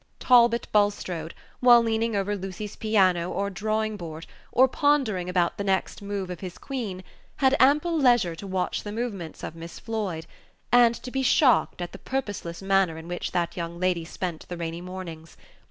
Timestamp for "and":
10.71-10.95